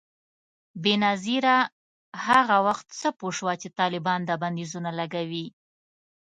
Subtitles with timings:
[0.83, 1.57] بېنظیره
[2.25, 5.45] هغه وخت څه پوه شوه چي طالبان دا بندیزونه لګوي؟